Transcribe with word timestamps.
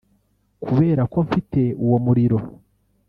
kubera 0.65 1.01
ko 1.11 1.17
mfite 1.25 1.61
uwo 1.83 1.97
muriro 2.05 2.37